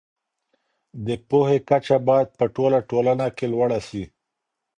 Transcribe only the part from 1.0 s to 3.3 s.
د پوهي کچه بايد په ټوله ټولنه